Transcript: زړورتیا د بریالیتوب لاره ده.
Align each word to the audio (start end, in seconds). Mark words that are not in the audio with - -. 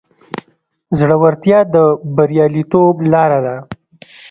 زړورتیا 0.99 1.59
د 1.73 1.75
بریالیتوب 2.15 2.95
لاره 3.13 3.39
ده. 3.45 3.55